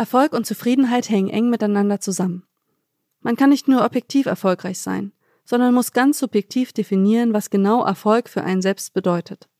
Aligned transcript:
Erfolg 0.00 0.32
und 0.32 0.46
Zufriedenheit 0.46 1.10
hängen 1.10 1.28
eng 1.28 1.50
miteinander 1.50 2.00
zusammen. 2.00 2.44
Man 3.20 3.36
kann 3.36 3.50
nicht 3.50 3.68
nur 3.68 3.84
objektiv 3.84 4.24
erfolgreich 4.24 4.78
sein, 4.78 5.12
sondern 5.44 5.74
muss 5.74 5.92
ganz 5.92 6.18
subjektiv 6.18 6.72
definieren, 6.72 7.34
was 7.34 7.50
genau 7.50 7.84
Erfolg 7.84 8.30
für 8.30 8.42
einen 8.42 8.62
selbst 8.62 8.94
bedeutet. 8.94 9.50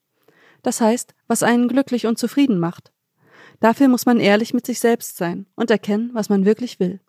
Das 0.62 0.80
heißt, 0.80 1.14
was 1.26 1.42
einen 1.42 1.68
glücklich 1.68 2.06
und 2.06 2.18
zufrieden 2.18 2.58
macht. 2.58 2.90
Dafür 3.60 3.88
muss 3.88 4.06
man 4.06 4.18
ehrlich 4.18 4.54
mit 4.54 4.64
sich 4.64 4.80
selbst 4.80 5.18
sein 5.18 5.44
und 5.56 5.70
erkennen, 5.70 6.08
was 6.14 6.30
man 6.30 6.46
wirklich 6.46 6.80
will. 6.80 7.00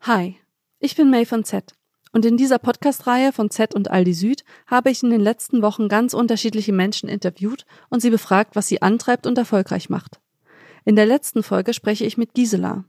Hi, 0.00 0.36
ich 0.78 0.94
bin 0.94 1.08
May 1.08 1.24
von 1.24 1.42
Z 1.42 1.72
und 2.12 2.26
in 2.26 2.36
dieser 2.36 2.58
Podcast-Reihe 2.58 3.32
von 3.32 3.48
Z 3.48 3.74
und 3.74 3.90
Aldi 3.90 4.12
Süd 4.12 4.44
habe 4.66 4.90
ich 4.90 5.02
in 5.02 5.08
den 5.08 5.22
letzten 5.22 5.62
Wochen 5.62 5.88
ganz 5.88 6.12
unterschiedliche 6.12 6.74
Menschen 6.74 7.08
interviewt 7.08 7.64
und 7.88 8.00
sie 8.00 8.10
befragt, 8.10 8.56
was 8.56 8.68
sie 8.68 8.82
antreibt 8.82 9.26
und 9.26 9.38
erfolgreich 9.38 9.88
macht. 9.88 10.20
In 10.86 10.94
der 10.94 11.04
letzten 11.04 11.42
Folge 11.42 11.74
spreche 11.74 12.04
ich 12.04 12.16
mit 12.16 12.32
Gisela. 12.32 12.84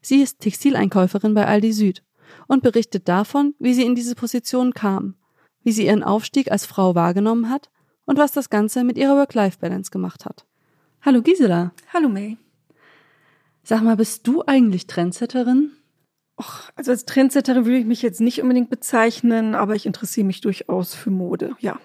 Sie 0.00 0.22
ist 0.22 0.40
Textileinkäuferin 0.40 1.34
bei 1.34 1.46
Aldi 1.46 1.74
Süd 1.74 2.02
und 2.48 2.62
berichtet 2.62 3.08
davon, 3.08 3.54
wie 3.58 3.74
sie 3.74 3.84
in 3.84 3.94
diese 3.94 4.14
Position 4.14 4.72
kam, 4.72 5.16
wie 5.62 5.72
sie 5.72 5.84
ihren 5.84 6.02
Aufstieg 6.02 6.50
als 6.50 6.64
Frau 6.64 6.94
wahrgenommen 6.94 7.50
hat 7.50 7.70
und 8.06 8.16
was 8.16 8.32
das 8.32 8.48
Ganze 8.48 8.84
mit 8.84 8.96
ihrer 8.96 9.16
Work-Life-Balance 9.16 9.90
gemacht 9.90 10.24
hat. 10.24 10.46
Hallo 11.02 11.20
Gisela. 11.20 11.72
Hallo 11.92 12.08
May. 12.08 12.38
Sag 13.64 13.82
mal, 13.82 13.96
bist 13.96 14.26
du 14.26 14.42
eigentlich 14.46 14.86
Trendsetterin? 14.86 15.72
Och, 16.40 16.70
also 16.74 16.90
als 16.90 17.04
Trendsetterin 17.04 17.66
würde 17.66 17.78
ich 17.78 17.84
mich 17.84 18.00
jetzt 18.00 18.22
nicht 18.22 18.40
unbedingt 18.40 18.70
bezeichnen, 18.70 19.54
aber 19.54 19.74
ich 19.74 19.84
interessiere 19.84 20.26
mich 20.26 20.40
durchaus 20.40 20.94
für 20.94 21.10
Mode, 21.10 21.54
ja. 21.60 21.78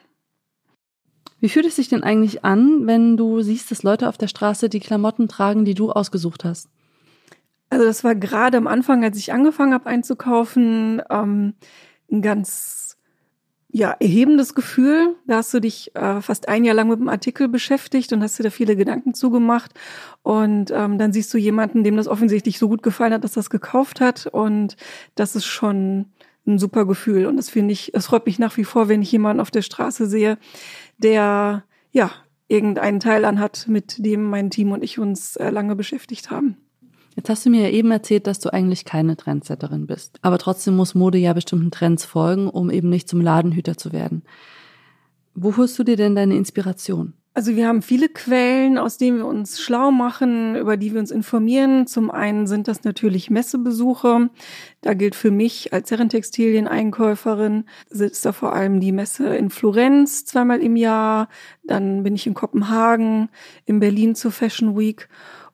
Wie 1.39 1.49
fühlt 1.49 1.65
es 1.65 1.75
sich 1.75 1.89
denn 1.89 2.03
eigentlich 2.03 2.43
an, 2.43 2.87
wenn 2.87 3.17
du 3.17 3.41
siehst, 3.41 3.69
dass 3.69 3.83
Leute 3.83 4.09
auf 4.09 4.17
der 4.17 4.27
Straße 4.27 4.69
die 4.69 4.79
Klamotten 4.79 5.27
tragen, 5.27 5.65
die 5.65 5.75
du 5.75 5.91
ausgesucht 5.91 6.43
hast? 6.43 6.69
Also 7.69 7.85
das 7.85 8.03
war 8.03 8.15
gerade 8.15 8.57
am 8.57 8.67
Anfang, 8.67 9.03
als 9.03 9.17
ich 9.17 9.33
angefangen 9.33 9.73
habe 9.73 9.87
einzukaufen, 9.87 11.01
ähm, 11.09 11.53
ein 12.09 12.21
ganz 12.21 12.97
ja, 13.69 13.95
erhebendes 13.99 14.55
Gefühl. 14.55 15.15
Da 15.27 15.37
hast 15.37 15.53
du 15.53 15.59
dich 15.59 15.93
äh, 15.95 16.21
fast 16.21 16.47
ein 16.47 16.63
Jahr 16.63 16.75
lang 16.75 16.87
mit 16.87 16.99
dem 16.99 17.09
Artikel 17.09 17.49
beschäftigt 17.49 18.13
und 18.13 18.23
hast 18.23 18.39
dir 18.39 18.43
da 18.43 18.49
viele 18.49 18.75
Gedanken 18.75 19.13
zugemacht. 19.13 19.73
Und 20.23 20.71
ähm, 20.71 20.97
dann 20.97 21.11
siehst 21.11 21.33
du 21.33 21.37
jemanden, 21.37 21.83
dem 21.83 21.97
das 21.97 22.07
offensichtlich 22.07 22.57
so 22.57 22.69
gut 22.69 22.81
gefallen 22.81 23.13
hat, 23.13 23.23
dass 23.23 23.33
das 23.33 23.49
gekauft 23.49 23.99
hat. 23.99 24.27
Und 24.27 24.77
das 25.15 25.35
ist 25.35 25.45
schon 25.45 26.05
ein 26.47 26.59
super 26.59 26.85
Gefühl. 26.85 27.25
Und 27.25 27.37
das 27.37 27.49
finde 27.49 27.73
ich, 27.73 27.93
es 27.93 28.07
freut 28.07 28.25
mich 28.25 28.39
nach 28.39 28.55
wie 28.57 28.63
vor, 28.63 28.87
wenn 28.87 29.01
ich 29.01 29.11
jemanden 29.11 29.41
auf 29.41 29.51
der 29.51 29.61
Straße 29.61 30.07
sehe, 30.07 30.37
der 30.97 31.63
ja 31.91 32.11
irgendeinen 32.47 32.99
Teil 32.99 33.25
anhat, 33.25 33.65
mit 33.67 34.03
dem 34.03 34.23
mein 34.23 34.49
Team 34.49 34.71
und 34.71 34.83
ich 34.83 34.99
uns 34.99 35.35
äh, 35.35 35.49
lange 35.49 35.75
beschäftigt 35.75 36.31
haben. 36.31 36.57
Jetzt 37.15 37.29
hast 37.29 37.45
du 37.45 37.49
mir 37.49 37.63
ja 37.63 37.69
eben 37.69 37.89
erzählt, 37.91 38.27
dass 38.27 38.39
du 38.39 38.53
eigentlich 38.53 38.85
keine 38.85 39.17
Trendsetterin 39.17 39.87
bist. 39.87 40.19
Aber 40.21 40.37
trotzdem 40.37 40.75
muss 40.75 40.93
Mode 40.93 41.17
ja 41.17 41.33
bestimmten 41.33 41.71
Trends 41.71 42.05
folgen, 42.05 42.47
um 42.47 42.69
eben 42.69 42.89
nicht 42.89 43.09
zum 43.09 43.21
Ladenhüter 43.21 43.75
zu 43.75 43.91
werden. 43.91 44.21
Wo 45.33 45.57
holst 45.57 45.77
du 45.79 45.83
dir 45.83 45.97
denn 45.97 46.15
deine 46.15 46.35
Inspiration? 46.35 47.13
Also 47.37 47.55
wir 47.55 47.67
haben 47.67 47.83
viele 47.83 48.09
Quellen, 48.09 48.79
aus 48.79 48.97
denen 48.97 49.19
wir 49.19 49.27
uns 49.27 49.61
schlau 49.61 49.91
machen, 49.91 50.55
über 50.55 50.75
die 50.75 50.93
wir 50.93 50.99
uns 50.99 51.11
informieren. 51.11 51.85
Zum 51.85 52.09
einen 52.09 52.47
sind 52.47 52.67
das 52.67 52.83
natürlich 52.83 53.29
Messebesuche. 53.29 54.31
Da 54.81 54.95
gilt 54.95 55.13
für 55.13 55.29
mich 55.29 55.71
als 55.71 55.91
Herrentextilien-Einkäuferin, 55.91 57.65
ist 57.91 58.25
da 58.25 58.31
vor 58.31 58.53
allem 58.53 58.79
die 58.79 58.91
Messe 58.91 59.35
in 59.35 59.51
Florenz 59.51 60.25
zweimal 60.25 60.61
im 60.61 60.75
Jahr. 60.75 61.29
Dann 61.63 62.01
bin 62.01 62.15
ich 62.15 62.25
in 62.25 62.33
Kopenhagen, 62.33 63.29
in 63.65 63.79
Berlin 63.79 64.15
zur 64.15 64.31
Fashion 64.31 64.75
Week. 64.75 65.07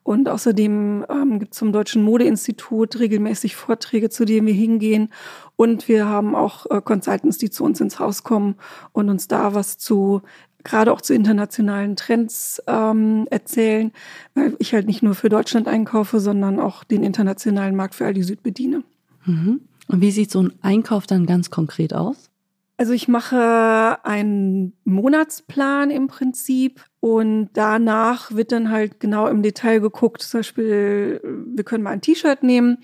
Und 0.04 0.28
außerdem 0.28 1.06
ähm, 1.10 1.40
gibt 1.40 1.54
es 1.54 1.60
zum 1.60 1.72
Deutschen 1.72 2.04
Modeinstitut 2.04 3.00
regelmäßig 3.00 3.56
Vorträge, 3.56 4.10
zu 4.10 4.26
denen 4.26 4.48
wir 4.48 4.54
hingehen. 4.54 5.10
Und 5.56 5.88
wir 5.88 6.08
haben 6.08 6.36
auch 6.36 6.66
äh, 6.70 6.82
Consultants, 6.82 7.38
die 7.38 7.50
zu 7.50 7.64
uns 7.64 7.80
ins 7.80 8.00
Haus 8.00 8.24
kommen 8.24 8.56
und 8.92 9.10
uns 9.10 9.30
da 9.30 9.54
was 9.54 9.78
zu 9.78 10.22
gerade 10.64 10.92
auch 10.92 11.02
zu 11.02 11.14
internationalen 11.14 11.96
Trends 11.96 12.62
ähm, 12.68 13.28
erzählen, 13.30 13.92
weil 14.34 14.56
ich 14.60 14.74
halt 14.74 14.88
nicht 14.88 15.04
nur 15.04 15.16
für 15.16 15.30
Deutschland 15.30 15.68
einkaufe, 15.68 16.20
sondern 16.20 16.60
auch 16.60 16.84
den 16.84 17.04
internationalen 17.04 17.76
Markt 17.76 17.96
für 17.96 18.06
Aldi 18.06 18.24
Süd 18.24 18.44
bediene. 18.44 18.84
Mhm. 19.26 19.62
Und 19.88 20.02
wie 20.02 20.12
sieht 20.12 20.32
so 20.32 20.42
ein 20.42 20.54
Einkauf 20.62 21.06
dann 21.08 21.26
ganz 21.26 21.50
konkret 21.50 21.94
aus? 21.94 22.30
Also 22.78 22.94
ich 22.94 23.08
mache 23.08 24.00
einen 24.04 24.74
Monatsplan 24.84 25.92
im 25.92 26.08
Prinzip 26.08 26.84
und 27.00 27.50
danach 27.54 28.32
wird 28.32 28.52
dann 28.52 28.72
halt 28.72 29.00
genau 29.00 29.28
im 29.28 29.44
Detail 29.44 29.80
geguckt. 29.80 30.22
Zum 30.24 30.40
Beispiel, 30.40 31.22
wir 31.24 31.64
können 31.64 31.84
mal 31.84 31.92
ein 31.92 32.02
T-Shirt 32.02 32.42
nehmen 32.42 32.80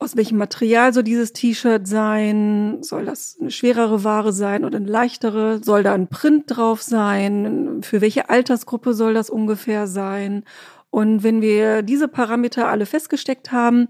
aus 0.00 0.16
welchem 0.16 0.38
Material 0.38 0.94
soll 0.94 1.02
dieses 1.02 1.34
T-Shirt 1.34 1.86
sein? 1.86 2.78
Soll 2.82 3.04
das 3.04 3.36
eine 3.38 3.50
schwerere 3.50 4.02
Ware 4.02 4.32
sein 4.32 4.64
oder 4.64 4.78
eine 4.78 4.88
leichtere? 4.88 5.62
Soll 5.62 5.82
da 5.82 5.92
ein 5.92 6.08
Print 6.08 6.44
drauf 6.46 6.82
sein? 6.82 7.82
Für 7.82 8.00
welche 8.00 8.30
Altersgruppe 8.30 8.94
soll 8.94 9.12
das 9.12 9.28
ungefähr 9.28 9.86
sein? 9.86 10.44
Und 10.88 11.22
wenn 11.22 11.42
wir 11.42 11.82
diese 11.82 12.08
Parameter 12.08 12.66
alle 12.66 12.86
festgesteckt 12.86 13.52
haben, 13.52 13.88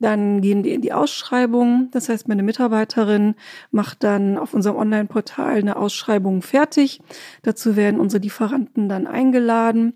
dann 0.00 0.40
gehen 0.40 0.64
wir 0.64 0.74
in 0.74 0.82
die 0.82 0.92
Ausschreibung. 0.92 1.88
Das 1.92 2.08
heißt, 2.08 2.26
meine 2.26 2.42
Mitarbeiterin 2.42 3.36
macht 3.70 4.02
dann 4.02 4.36
auf 4.36 4.52
unserem 4.52 4.76
Online-Portal 4.76 5.58
eine 5.58 5.76
Ausschreibung 5.76 6.42
fertig. 6.42 7.00
Dazu 7.42 7.76
werden 7.76 8.00
unsere 8.00 8.20
Lieferanten 8.20 8.88
dann 8.88 9.06
eingeladen. 9.06 9.94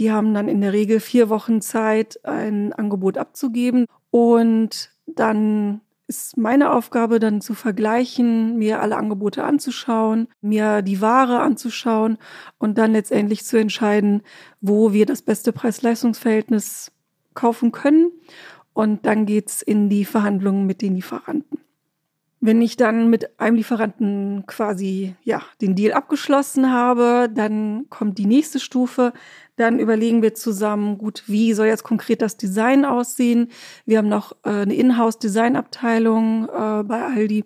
Die 0.00 0.10
haben 0.10 0.32
dann 0.32 0.48
in 0.48 0.62
der 0.62 0.72
Regel 0.72 0.98
vier 0.98 1.28
Wochen 1.28 1.60
Zeit, 1.60 2.24
ein 2.24 2.72
Angebot 2.72 3.18
abzugeben. 3.18 3.84
Und 4.10 4.90
dann 5.06 5.82
ist 6.06 6.38
meine 6.38 6.72
Aufgabe 6.72 7.18
dann 7.18 7.42
zu 7.42 7.52
vergleichen, 7.52 8.56
mir 8.56 8.80
alle 8.80 8.96
Angebote 8.96 9.44
anzuschauen, 9.44 10.26
mir 10.40 10.80
die 10.80 11.02
Ware 11.02 11.40
anzuschauen 11.40 12.16
und 12.58 12.78
dann 12.78 12.92
letztendlich 12.92 13.44
zu 13.44 13.58
entscheiden, 13.58 14.22
wo 14.62 14.94
wir 14.94 15.04
das 15.04 15.20
beste 15.20 15.52
Preis-Leistungs-Verhältnis 15.52 16.92
kaufen 17.34 17.70
können. 17.70 18.10
Und 18.72 19.04
dann 19.04 19.26
geht's 19.26 19.60
in 19.60 19.90
die 19.90 20.06
Verhandlungen 20.06 20.64
mit 20.64 20.80
den 20.80 20.94
Lieferanten. 20.94 21.58
Wenn 22.42 22.62
ich 22.62 22.78
dann 22.78 23.10
mit 23.10 23.38
einem 23.38 23.56
Lieferanten 23.56 24.44
quasi 24.46 25.14
ja 25.24 25.42
den 25.60 25.74
Deal 25.74 25.92
abgeschlossen 25.92 26.72
habe, 26.72 27.28
dann 27.32 27.84
kommt 27.90 28.16
die 28.16 28.24
nächste 28.24 28.58
Stufe. 28.60 29.12
Dann 29.60 29.78
überlegen 29.78 30.22
wir 30.22 30.32
zusammen, 30.32 30.96
gut, 30.96 31.24
wie 31.26 31.52
soll 31.52 31.66
jetzt 31.66 31.82
konkret 31.82 32.22
das 32.22 32.38
Design 32.38 32.86
aussehen? 32.86 33.48
Wir 33.84 33.98
haben 33.98 34.08
noch 34.08 34.32
äh, 34.42 34.62
eine 34.62 34.72
Inhouse-Design-Abteilung 34.72 36.44
äh, 36.44 36.82
bei 36.82 37.04
Aldi, 37.04 37.44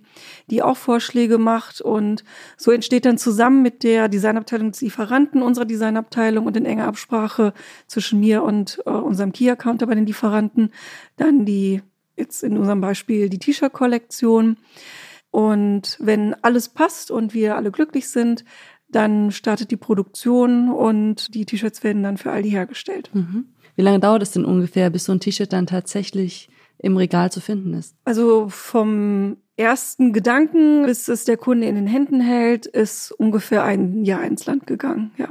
die 0.48 0.62
auch 0.62 0.76
Vorschläge 0.76 1.38
macht. 1.38 1.80
Und 1.80 2.22
so 2.56 2.70
entsteht 2.70 3.04
dann 3.04 3.18
zusammen 3.18 3.62
mit 3.62 3.82
der 3.82 4.08
Designabteilung 4.08 4.70
des 4.70 4.80
Lieferanten, 4.80 5.42
unserer 5.42 5.64
Designabteilung 5.64 6.46
und 6.46 6.56
in 6.56 6.66
enger 6.66 6.86
Absprache 6.86 7.52
zwischen 7.88 8.20
mir 8.20 8.44
und 8.44 8.80
äh, 8.86 8.90
unserem 8.90 9.32
Key-Accounter 9.32 9.88
bei 9.88 9.96
den 9.96 10.06
Lieferanten 10.06 10.70
dann 11.16 11.44
die 11.44 11.82
jetzt 12.16 12.44
in 12.44 12.56
unserem 12.56 12.80
Beispiel 12.80 13.28
die 13.28 13.40
T-Shirt-Kollektion. 13.40 14.56
Und 15.32 15.96
wenn 15.98 16.32
alles 16.44 16.68
passt 16.68 17.10
und 17.10 17.34
wir 17.34 17.56
alle 17.56 17.72
glücklich 17.72 18.08
sind, 18.08 18.44
dann 18.94 19.30
startet 19.30 19.70
die 19.70 19.76
Produktion 19.76 20.70
und 20.70 21.34
die 21.34 21.44
T-Shirts 21.44 21.82
werden 21.82 22.02
dann 22.02 22.16
für 22.16 22.30
Aldi 22.30 22.50
hergestellt. 22.50 23.10
Mhm. 23.12 23.46
Wie 23.76 23.82
lange 23.82 24.00
dauert 24.00 24.22
es 24.22 24.30
denn 24.30 24.44
ungefähr, 24.44 24.90
bis 24.90 25.04
so 25.04 25.12
ein 25.12 25.20
T-Shirt 25.20 25.52
dann 25.52 25.66
tatsächlich 25.66 26.48
im 26.78 26.96
Regal 26.96 27.32
zu 27.32 27.40
finden 27.40 27.74
ist? 27.74 27.96
Also 28.04 28.48
vom 28.48 29.36
ersten 29.56 30.12
Gedanken, 30.12 30.84
bis 30.86 31.08
es 31.08 31.24
der 31.24 31.36
Kunde 31.36 31.66
in 31.66 31.74
den 31.74 31.86
Händen 31.86 32.20
hält, 32.20 32.66
ist 32.66 33.12
ungefähr 33.12 33.64
ein 33.64 34.04
Jahr 34.04 34.24
ins 34.24 34.46
Land 34.46 34.66
gegangen, 34.66 35.12
ja. 35.16 35.28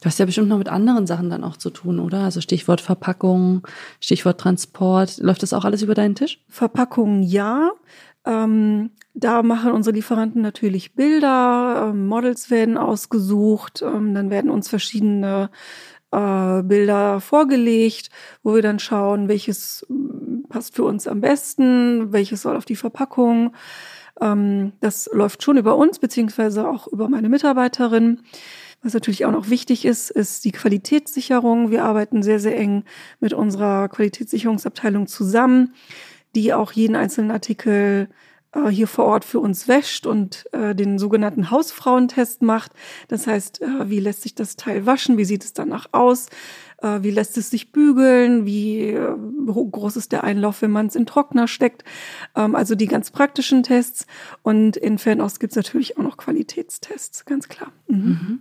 Du 0.00 0.06
hast 0.06 0.18
ja 0.18 0.24
bestimmt 0.24 0.48
noch 0.48 0.56
mit 0.56 0.70
anderen 0.70 1.06
Sachen 1.06 1.28
dann 1.28 1.44
auch 1.44 1.58
zu 1.58 1.68
tun, 1.68 1.98
oder? 1.98 2.20
Also 2.20 2.40
Stichwort 2.40 2.80
Verpackung, 2.80 3.66
Stichwort 4.00 4.40
Transport. 4.40 5.18
Läuft 5.18 5.42
das 5.42 5.52
auch 5.52 5.66
alles 5.66 5.82
über 5.82 5.92
deinen 5.92 6.14
Tisch? 6.14 6.42
Verpackung 6.48 7.22
ja. 7.22 7.70
Ähm, 8.26 8.90
da 9.14 9.42
machen 9.42 9.72
unsere 9.72 9.94
Lieferanten 9.94 10.42
natürlich 10.42 10.94
Bilder, 10.94 11.90
ähm, 11.90 12.06
Models 12.06 12.50
werden 12.50 12.76
ausgesucht, 12.76 13.82
ähm, 13.82 14.14
dann 14.14 14.30
werden 14.30 14.50
uns 14.50 14.68
verschiedene 14.68 15.50
äh, 16.12 16.62
Bilder 16.62 17.20
vorgelegt, 17.20 18.10
wo 18.42 18.54
wir 18.54 18.62
dann 18.62 18.78
schauen, 18.78 19.28
welches 19.28 19.86
mm, 19.88 20.48
passt 20.48 20.76
für 20.76 20.84
uns 20.84 21.06
am 21.06 21.20
besten, 21.20 22.12
welches 22.12 22.42
soll 22.42 22.56
auf 22.56 22.64
die 22.64 22.76
Verpackung. 22.76 23.54
Ähm, 24.20 24.72
das 24.80 25.08
läuft 25.12 25.42
schon 25.42 25.56
über 25.56 25.76
uns, 25.76 25.98
beziehungsweise 25.98 26.68
auch 26.68 26.86
über 26.88 27.08
meine 27.08 27.28
Mitarbeiterin. 27.28 28.20
Was 28.82 28.94
natürlich 28.94 29.26
auch 29.26 29.32
noch 29.32 29.50
wichtig 29.50 29.84
ist, 29.84 30.10
ist 30.10 30.44
die 30.44 30.52
Qualitätssicherung. 30.52 31.70
Wir 31.70 31.84
arbeiten 31.84 32.22
sehr, 32.22 32.40
sehr 32.40 32.56
eng 32.56 32.84
mit 33.20 33.32
unserer 33.34 33.88
Qualitätssicherungsabteilung 33.88 35.06
zusammen, 35.06 35.74
die 36.34 36.52
auch 36.52 36.72
jeden 36.72 36.96
einzelnen 36.96 37.30
Artikel 37.30 38.08
äh, 38.52 38.68
hier 38.68 38.88
vor 38.88 39.04
Ort 39.04 39.24
für 39.24 39.40
uns 39.40 39.68
wäscht 39.68 40.06
und 40.06 40.46
äh, 40.52 40.74
den 40.74 40.98
sogenannten 40.98 41.50
Hausfrauentest 41.50 42.42
macht. 42.42 42.72
Das 43.08 43.26
heißt, 43.26 43.62
äh, 43.62 43.90
wie 43.90 44.00
lässt 44.00 44.22
sich 44.22 44.34
das 44.34 44.56
Teil 44.56 44.86
waschen? 44.86 45.18
Wie 45.18 45.24
sieht 45.24 45.44
es 45.44 45.52
danach 45.52 45.88
aus? 45.92 46.26
Äh, 46.82 47.02
wie 47.02 47.10
lässt 47.10 47.38
es 47.38 47.50
sich 47.50 47.72
bügeln? 47.72 48.46
Wie 48.46 48.88
äh, 48.88 49.14
groß 49.46 49.96
ist 49.96 50.12
der 50.12 50.24
Einlauf, 50.24 50.62
wenn 50.62 50.70
man 50.70 50.86
es 50.86 50.96
in 50.96 51.06
Trockner 51.06 51.46
steckt? 51.46 51.84
Ähm, 52.34 52.54
also 52.54 52.74
die 52.74 52.86
ganz 52.86 53.10
praktischen 53.10 53.62
Tests. 53.62 54.06
Und 54.42 54.76
in 54.76 54.98
Fernost 54.98 55.40
gibt 55.40 55.52
es 55.52 55.56
natürlich 55.56 55.96
auch 55.96 56.02
noch 56.02 56.16
Qualitätstests, 56.16 57.24
ganz 57.24 57.48
klar. 57.48 57.72
Mhm. 57.86 57.96
Mhm. 57.96 58.40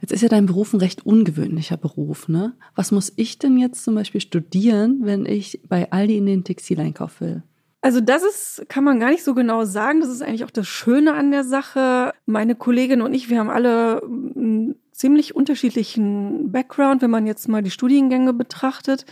Jetzt 0.00 0.12
ist 0.12 0.22
ja 0.22 0.28
dein 0.28 0.46
Beruf 0.46 0.72
ein 0.72 0.80
recht 0.80 1.04
ungewöhnlicher 1.04 1.76
Beruf, 1.76 2.28
ne? 2.28 2.54
Was 2.74 2.90
muss 2.90 3.12
ich 3.16 3.38
denn 3.38 3.58
jetzt 3.58 3.84
zum 3.84 3.94
Beispiel 3.94 4.20
studieren, 4.20 5.00
wenn 5.02 5.26
ich 5.26 5.60
bei 5.68 5.90
Aldi 5.92 6.16
in 6.16 6.26
den 6.26 6.44
Textileinkauf 6.44 7.20
will? 7.20 7.42
Also 7.82 8.00
das 8.00 8.22
ist, 8.22 8.64
kann 8.68 8.84
man 8.84 9.00
gar 9.00 9.10
nicht 9.10 9.24
so 9.24 9.34
genau 9.34 9.64
sagen. 9.64 10.00
Das 10.00 10.10
ist 10.10 10.22
eigentlich 10.22 10.44
auch 10.44 10.50
das 10.50 10.68
Schöne 10.68 11.14
an 11.14 11.30
der 11.30 11.44
Sache. 11.44 12.12
Meine 12.26 12.54
Kollegin 12.54 13.00
und 13.00 13.14
ich, 13.14 13.30
wir 13.30 13.38
haben 13.38 13.48
alle 13.48 14.02
einen 14.02 14.74
ziemlich 14.92 15.34
unterschiedlichen 15.34 16.52
Background, 16.52 17.00
wenn 17.00 17.10
man 17.10 17.26
jetzt 17.26 17.48
mal 17.48 17.62
die 17.62 17.70
Studiengänge 17.70 18.34
betrachtet. 18.34 19.06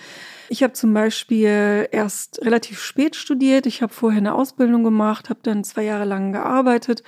Ich 0.50 0.62
habe 0.62 0.74
zum 0.74 0.92
Beispiel 0.92 1.88
erst 1.90 2.44
relativ 2.44 2.80
spät 2.80 3.16
studiert. 3.16 3.64
Ich 3.64 3.80
habe 3.80 3.92
vorher 3.92 4.18
eine 4.18 4.34
Ausbildung 4.34 4.84
gemacht, 4.84 5.30
habe 5.30 5.40
dann 5.42 5.64
zwei 5.64 5.84
Jahre 5.84 6.04
lang 6.04 6.32
gearbeitet 6.32 7.02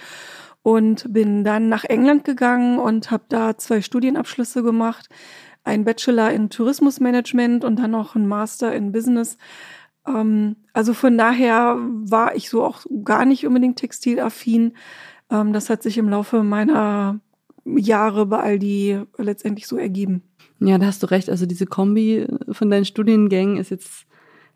und 0.62 1.12
bin 1.12 1.44
dann 1.44 1.68
nach 1.68 1.84
England 1.84 2.24
gegangen 2.24 2.78
und 2.78 3.10
habe 3.10 3.24
da 3.28 3.56
zwei 3.56 3.80
Studienabschlüsse 3.80 4.62
gemacht. 4.62 5.08
Ein 5.64 5.84
Bachelor 5.84 6.30
in 6.32 6.50
Tourismusmanagement 6.50 7.64
und 7.64 7.78
dann 7.78 7.90
noch 7.90 8.14
ein 8.14 8.26
Master 8.26 8.74
in 8.74 8.92
Business. 8.92 9.36
Ähm, 10.06 10.56
also 10.72 10.94
von 10.94 11.16
daher 11.16 11.76
war 11.78 12.34
ich 12.34 12.50
so 12.50 12.64
auch 12.64 12.84
gar 13.04 13.24
nicht 13.24 13.46
unbedingt 13.46 13.78
textilaffin. 13.78 14.72
Ähm, 15.30 15.52
das 15.52 15.70
hat 15.70 15.82
sich 15.82 15.98
im 15.98 16.08
Laufe 16.08 16.42
meiner 16.42 17.20
Jahre 17.64 18.26
bei 18.26 18.38
Aldi 18.38 19.02
letztendlich 19.18 19.66
so 19.66 19.76
ergeben. 19.76 20.22
Ja, 20.60 20.78
da 20.78 20.86
hast 20.86 21.02
du 21.02 21.06
recht. 21.06 21.30
Also 21.30 21.46
diese 21.46 21.66
Kombi 21.66 22.26
von 22.50 22.70
deinen 22.70 22.84
Studiengängen 22.84 23.56
ist 23.56 23.70
jetzt 23.70 24.06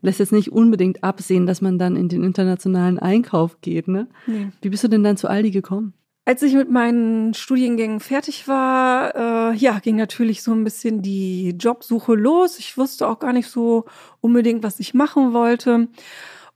lässt 0.04 0.20
jetzt 0.20 0.32
nicht 0.32 0.52
unbedingt 0.52 1.02
absehen, 1.02 1.46
dass 1.46 1.60
man 1.60 1.78
dann 1.78 1.96
in 1.96 2.08
den 2.08 2.22
internationalen 2.22 2.98
Einkauf 2.98 3.60
geht. 3.60 3.88
Ne? 3.88 4.06
Nee. 4.26 4.50
Wie 4.60 4.68
bist 4.68 4.84
du 4.84 4.88
denn 4.88 5.02
dann 5.02 5.16
zu 5.16 5.28
Aldi 5.28 5.50
gekommen? 5.50 5.94
Als 6.26 6.42
ich 6.42 6.54
mit 6.54 6.70
meinen 6.70 7.34
Studiengängen 7.34 8.00
fertig 8.00 8.48
war, 8.48 9.52
äh, 9.52 9.56
ja, 9.56 9.78
ging 9.80 9.96
natürlich 9.96 10.42
so 10.42 10.52
ein 10.52 10.64
bisschen 10.64 11.02
die 11.02 11.50
Jobsuche 11.50 12.14
los. 12.14 12.58
Ich 12.58 12.78
wusste 12.78 13.08
auch 13.08 13.18
gar 13.18 13.32
nicht 13.32 13.48
so 13.48 13.84
unbedingt, 14.20 14.62
was 14.62 14.80
ich 14.80 14.94
machen 14.94 15.34
wollte 15.34 15.88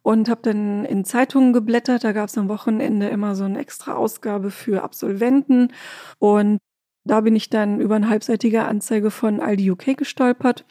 und 0.02 0.30
habe 0.30 0.40
dann 0.42 0.86
in 0.86 1.04
Zeitungen 1.04 1.52
geblättert. 1.52 2.04
Da 2.04 2.12
gab 2.12 2.28
es 2.28 2.38
am 2.38 2.48
Wochenende 2.48 3.08
immer 3.08 3.34
so 3.34 3.44
eine 3.44 3.58
extra 3.58 3.94
Ausgabe 3.94 4.50
für 4.50 4.82
Absolventen 4.82 5.72
und 6.18 6.58
da 7.04 7.22
bin 7.22 7.36
ich 7.36 7.48
dann 7.48 7.80
über 7.80 7.96
eine 7.96 8.08
halbseitige 8.08 8.64
Anzeige 8.64 9.10
von 9.10 9.40
Aldi 9.40 9.70
UK 9.70 9.96
gestolpert 9.96 10.66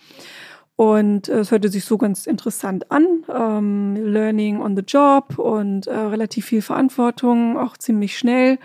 und 0.78 1.28
äh, 1.28 1.40
es 1.40 1.52
hörte 1.52 1.70
sich 1.70 1.86
so 1.86 1.98
ganz 1.98 2.28
interessant 2.28 2.92
an. 2.92 3.24
Ähm, 3.28 3.96
Learning 3.96 4.62
on 4.62 4.78
the 4.78 4.84
Job 4.84 5.40
und 5.40 5.88
äh, 5.88 5.98
relativ 5.98 6.46
viel 6.46 6.62
Verantwortung, 6.62 7.58
auch 7.58 7.78
ziemlich 7.78 8.18
schnell. 8.18 8.60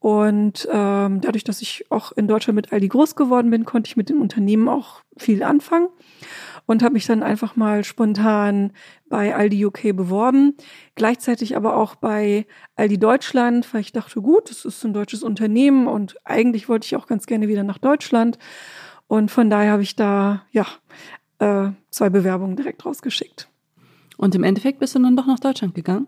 Und 0.00 0.66
ähm, 0.72 1.20
dadurch, 1.20 1.44
dass 1.44 1.60
ich 1.60 1.84
auch 1.90 2.12
in 2.12 2.28
Deutschland 2.28 2.56
mit 2.56 2.72
Aldi 2.72 2.88
groß 2.88 3.14
geworden 3.14 3.50
bin, 3.50 3.66
konnte 3.66 3.88
ich 3.88 3.96
mit 3.96 4.08
dem 4.08 4.22
Unternehmen 4.22 4.68
auch 4.68 5.02
viel 5.18 5.42
anfangen 5.42 5.88
und 6.64 6.82
habe 6.82 6.94
mich 6.94 7.06
dann 7.06 7.22
einfach 7.22 7.56
mal 7.56 7.84
spontan 7.84 8.72
bei 9.10 9.34
Aldi 9.34 9.66
UK 9.66 9.94
beworben. 9.94 10.56
Gleichzeitig 10.94 11.56
aber 11.56 11.76
auch 11.76 11.94
bei 11.94 12.46
Aldi 12.76 12.98
Deutschland, 12.98 13.72
weil 13.74 13.82
ich 13.82 13.92
dachte, 13.92 14.22
gut, 14.22 14.48
das 14.48 14.64
ist 14.64 14.82
ein 14.84 14.94
deutsches 14.94 15.22
Unternehmen 15.22 15.88
und 15.88 16.16
eigentlich 16.24 16.70
wollte 16.70 16.86
ich 16.86 16.96
auch 16.96 17.06
ganz 17.06 17.26
gerne 17.26 17.48
wieder 17.48 17.64
nach 17.64 17.78
Deutschland. 17.78 18.38
Und 19.08 19.30
von 19.30 19.50
daher 19.50 19.72
habe 19.72 19.82
ich 19.82 19.96
da 19.96 20.42
ja 20.50 20.66
äh, 21.44 21.72
zwei 21.90 22.10
Bewerbungen 22.10 22.56
direkt 22.56 22.84
rausgeschickt. 22.84 23.48
Und 24.16 24.34
im 24.34 24.44
Endeffekt 24.44 24.78
bist 24.78 24.94
du 24.94 25.00
dann 25.00 25.16
doch 25.16 25.26
nach 25.26 25.40
Deutschland 25.40 25.74
gegangen? 25.74 26.06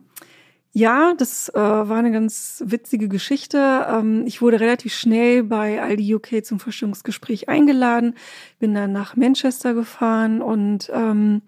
Ja, 0.72 1.14
das 1.16 1.48
äh, 1.48 1.58
war 1.58 1.96
eine 1.96 2.12
ganz 2.12 2.62
witzige 2.66 3.08
Geschichte. 3.08 3.86
Ähm, 3.88 4.24
ich 4.26 4.42
wurde 4.42 4.60
relativ 4.60 4.94
schnell 4.94 5.42
bei 5.42 5.82
Aldi 5.82 6.14
UK 6.14 6.44
zum 6.44 6.60
Vorstellungsgespräch 6.60 7.48
eingeladen, 7.48 8.14
bin 8.58 8.74
dann 8.74 8.92
nach 8.92 9.16
Manchester 9.16 9.72
gefahren 9.72 10.42
und 10.42 10.90
ähm, 10.92 11.42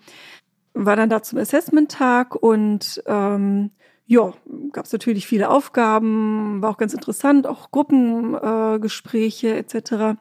war 0.72 0.96
dann 0.96 1.10
da 1.10 1.22
zum 1.22 1.38
Assessment-Tag 1.38 2.36
und 2.36 3.02
ähm, 3.06 3.70
ja, 4.06 4.32
gab 4.72 4.86
es 4.86 4.92
natürlich 4.92 5.26
viele 5.26 5.50
Aufgaben, 5.50 6.62
war 6.62 6.70
auch 6.70 6.78
ganz 6.78 6.94
interessant, 6.94 7.46
auch 7.46 7.70
Gruppengespräche 7.70 9.48
äh, 9.48 9.58
etc. 9.58 10.18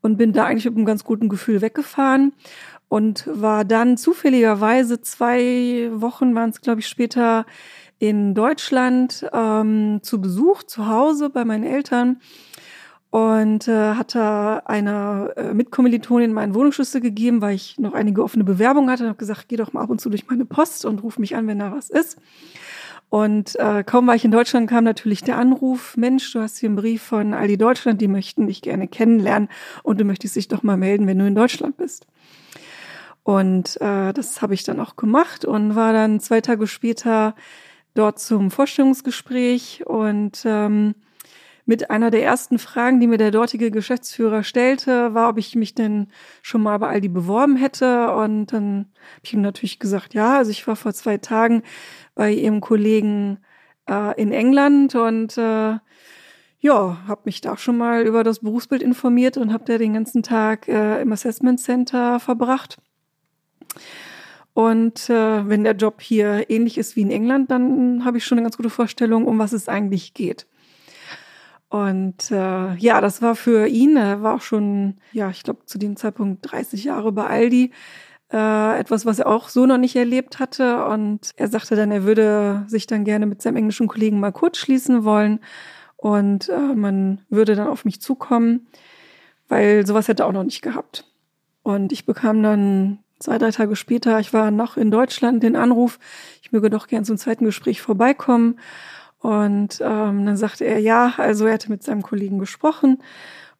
Und 0.00 0.16
bin 0.16 0.32
da 0.32 0.46
eigentlich 0.46 0.64
mit 0.64 0.76
einem 0.76 0.86
ganz 0.86 1.04
guten 1.04 1.28
Gefühl 1.28 1.60
weggefahren 1.60 2.32
und 2.88 3.28
war 3.30 3.64
dann 3.64 3.96
zufälligerweise 3.96 5.00
zwei 5.00 5.90
Wochen 5.92 6.34
waren 6.34 6.50
es, 6.50 6.60
glaube 6.60 6.80
ich, 6.80 6.88
später 6.88 7.44
in 7.98 8.34
Deutschland 8.34 9.28
ähm, 9.32 10.00
zu 10.02 10.20
Besuch 10.20 10.62
zu 10.62 10.88
Hause 10.88 11.30
bei 11.30 11.44
meinen 11.44 11.64
Eltern 11.64 12.20
und 13.10 13.68
äh, 13.68 13.94
hatte 13.94 14.62
einer 14.66 15.32
äh, 15.36 15.54
Mitkommilitonin 15.54 16.32
meinen 16.32 16.54
Wohnungsschlüssel 16.54 17.00
gegeben, 17.00 17.40
weil 17.40 17.54
ich 17.54 17.78
noch 17.78 17.94
einige 17.94 18.22
offene 18.22 18.44
Bewerbungen 18.44 18.90
hatte 18.90 19.04
und 19.04 19.08
habe 19.08 19.18
gesagt, 19.18 19.46
geh 19.48 19.56
doch 19.56 19.72
mal 19.72 19.82
ab 19.82 19.90
und 19.90 20.00
zu 20.00 20.10
durch 20.10 20.26
meine 20.28 20.44
Post 20.44 20.84
und 20.84 21.02
ruf 21.02 21.18
mich 21.18 21.34
an, 21.34 21.46
wenn 21.46 21.58
da 21.58 21.72
was 21.72 21.90
ist. 21.90 22.18
Und 23.10 23.56
äh, 23.56 23.82
kaum 23.84 24.06
war 24.06 24.14
ich 24.14 24.26
in 24.26 24.30
Deutschland, 24.30 24.68
kam 24.68 24.84
natürlich 24.84 25.22
der 25.22 25.38
Anruf, 25.38 25.96
Mensch, 25.96 26.30
du 26.32 26.40
hast 26.40 26.58
hier 26.58 26.68
einen 26.68 26.76
Brief 26.76 27.02
von 27.02 27.32
Aldi 27.32 27.56
Deutschland, 27.56 28.02
die 28.02 28.08
möchten 28.08 28.46
dich 28.46 28.60
gerne 28.60 28.86
kennenlernen 28.86 29.48
und 29.82 29.98
du 29.98 30.04
möchtest 30.04 30.36
dich 30.36 30.48
doch 30.48 30.62
mal 30.62 30.76
melden, 30.76 31.06
wenn 31.06 31.18
du 31.18 31.26
in 31.26 31.34
Deutschland 31.34 31.78
bist. 31.78 32.06
Und 33.28 33.78
äh, 33.82 34.14
das 34.14 34.40
habe 34.40 34.54
ich 34.54 34.64
dann 34.64 34.80
auch 34.80 34.96
gemacht 34.96 35.44
und 35.44 35.76
war 35.76 35.92
dann 35.92 36.18
zwei 36.18 36.40
Tage 36.40 36.66
später 36.66 37.34
dort 37.92 38.18
zum 38.18 38.50
Vorstellungsgespräch 38.50 39.82
und 39.84 40.44
ähm, 40.46 40.94
mit 41.66 41.90
einer 41.90 42.10
der 42.10 42.22
ersten 42.22 42.58
Fragen, 42.58 43.00
die 43.00 43.06
mir 43.06 43.18
der 43.18 43.30
dortige 43.30 43.70
Geschäftsführer 43.70 44.44
stellte, 44.44 45.12
war, 45.12 45.28
ob 45.28 45.36
ich 45.36 45.54
mich 45.56 45.74
denn 45.74 46.08
schon 46.40 46.62
mal 46.62 46.78
bei 46.78 46.88
Aldi 46.88 47.08
beworben 47.08 47.56
hätte. 47.56 48.12
Und 48.12 48.46
dann 48.46 48.86
habe 49.16 49.24
ich 49.24 49.34
ihm 49.34 49.42
natürlich 49.42 49.78
gesagt, 49.78 50.14
ja, 50.14 50.38
also 50.38 50.50
ich 50.50 50.66
war 50.66 50.76
vor 50.76 50.94
zwei 50.94 51.18
Tagen 51.18 51.62
bei 52.14 52.32
ihrem 52.32 52.62
Kollegen 52.62 53.40
äh, 53.90 54.18
in 54.18 54.32
England 54.32 54.94
und 54.94 55.36
äh, 55.36 55.76
ja, 56.60 56.98
habe 57.06 57.20
mich 57.26 57.42
da 57.42 57.58
schon 57.58 57.76
mal 57.76 58.06
über 58.06 58.24
das 58.24 58.38
Berufsbild 58.38 58.82
informiert 58.82 59.36
und 59.36 59.52
habe 59.52 59.66
da 59.66 59.76
den 59.76 59.92
ganzen 59.92 60.22
Tag 60.22 60.66
äh, 60.66 61.02
im 61.02 61.12
Assessment 61.12 61.60
Center 61.60 62.20
verbracht. 62.20 62.78
Und 64.54 65.08
äh, 65.08 65.48
wenn 65.48 65.64
der 65.64 65.76
Job 65.76 66.00
hier 66.00 66.50
ähnlich 66.50 66.78
ist 66.78 66.96
wie 66.96 67.02
in 67.02 67.10
England, 67.10 67.50
dann 67.50 68.04
habe 68.04 68.18
ich 68.18 68.24
schon 68.24 68.38
eine 68.38 68.44
ganz 68.44 68.56
gute 68.56 68.70
Vorstellung, 68.70 69.26
um 69.26 69.38
was 69.38 69.52
es 69.52 69.68
eigentlich 69.68 70.14
geht. 70.14 70.46
Und 71.68 72.30
äh, 72.30 72.74
ja, 72.76 73.00
das 73.00 73.22
war 73.22 73.36
für 73.36 73.68
ihn, 73.68 73.96
er 73.96 74.22
war 74.22 74.36
auch 74.36 74.40
schon, 74.40 74.98
ja, 75.12 75.30
ich 75.30 75.42
glaube 75.42 75.66
zu 75.66 75.78
dem 75.78 75.96
Zeitpunkt 75.96 76.50
30 76.50 76.84
Jahre 76.84 77.12
bei 77.12 77.26
Aldi, 77.26 77.72
äh, 78.32 78.78
etwas, 78.78 79.06
was 79.06 79.18
er 79.18 79.26
auch 79.26 79.48
so 79.48 79.66
noch 79.66 79.78
nicht 79.78 79.94
erlebt 79.94 80.38
hatte. 80.38 80.86
Und 80.86 81.32
er 81.36 81.48
sagte 81.48 81.76
dann, 81.76 81.92
er 81.92 82.04
würde 82.04 82.64
sich 82.68 82.86
dann 82.86 83.04
gerne 83.04 83.26
mit 83.26 83.42
seinem 83.42 83.56
englischen 83.56 83.86
Kollegen 83.86 84.18
mal 84.18 84.32
kurz 84.32 84.56
schließen 84.58 85.04
wollen 85.04 85.40
und 85.96 86.48
äh, 86.48 86.74
man 86.74 87.20
würde 87.28 87.54
dann 87.56 87.68
auf 87.68 87.84
mich 87.84 88.00
zukommen, 88.00 88.68
weil 89.48 89.86
sowas 89.86 90.08
hätte 90.08 90.22
er 90.22 90.26
auch 90.26 90.32
noch 90.32 90.44
nicht 90.44 90.62
gehabt. 90.62 91.04
Und 91.62 91.92
ich 91.92 92.06
bekam 92.06 92.42
dann 92.42 93.00
zwei, 93.18 93.38
drei 93.38 93.50
Tage 93.50 93.76
später, 93.76 94.18
ich 94.20 94.32
war 94.32 94.50
noch 94.50 94.76
in 94.76 94.90
Deutschland, 94.90 95.42
den 95.42 95.56
Anruf, 95.56 95.98
ich 96.42 96.52
möge 96.52 96.70
doch 96.70 96.86
gern 96.86 97.04
zum 97.04 97.16
zweiten 97.16 97.44
Gespräch 97.44 97.80
vorbeikommen. 97.80 98.58
Und 99.18 99.80
ähm, 99.80 100.26
dann 100.26 100.36
sagte 100.36 100.64
er, 100.64 100.78
ja, 100.78 101.14
also 101.16 101.46
er 101.46 101.54
hätte 101.54 101.70
mit 101.70 101.82
seinem 101.82 102.02
Kollegen 102.02 102.38
gesprochen. 102.38 103.02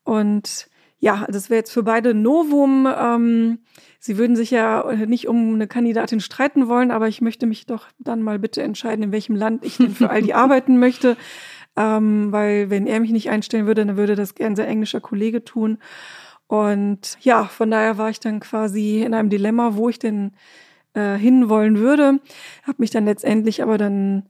Und 0.04 0.68
ja, 1.00 1.26
das 1.28 1.50
wäre 1.50 1.58
jetzt 1.58 1.72
für 1.72 1.82
beide 1.82 2.14
Novum. 2.14 2.88
Ähm, 2.96 3.58
Sie 4.00 4.16
würden 4.16 4.36
sich 4.36 4.50
ja 4.50 4.94
nicht 5.06 5.26
um 5.26 5.54
eine 5.54 5.66
Kandidatin 5.66 6.20
streiten 6.20 6.68
wollen, 6.68 6.92
aber 6.92 7.08
ich 7.08 7.20
möchte 7.20 7.46
mich 7.46 7.66
doch 7.66 7.88
dann 7.98 8.22
mal 8.22 8.38
bitte 8.38 8.62
entscheiden, 8.62 9.02
in 9.02 9.12
welchem 9.12 9.34
Land 9.34 9.64
ich 9.64 9.78
denn 9.78 9.90
für 9.90 10.10
Aldi 10.10 10.32
arbeiten 10.34 10.78
möchte. 10.78 11.16
Ähm, 11.76 12.30
weil 12.30 12.70
wenn 12.70 12.86
er 12.86 13.00
mich 13.00 13.10
nicht 13.10 13.30
einstellen 13.30 13.66
würde, 13.66 13.84
dann 13.84 13.96
würde 13.96 14.14
das 14.14 14.34
gern 14.34 14.56
sein 14.56 14.68
englischer 14.68 15.00
Kollege 15.00 15.44
tun. 15.44 15.78
Und 16.48 17.18
ja, 17.20 17.44
von 17.44 17.70
daher 17.70 17.98
war 17.98 18.10
ich 18.10 18.20
dann 18.20 18.40
quasi 18.40 19.02
in 19.02 19.14
einem 19.14 19.28
Dilemma, 19.28 19.76
wo 19.76 19.88
ich 19.88 19.98
denn 19.98 20.32
äh, 20.94 21.16
hinwollen 21.16 21.78
würde. 21.78 22.20
Habe 22.64 22.76
mich 22.78 22.90
dann 22.90 23.04
letztendlich 23.04 23.62
aber 23.62 23.78
dann 23.78 24.24